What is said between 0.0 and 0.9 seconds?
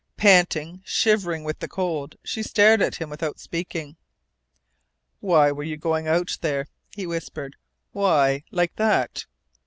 Panting,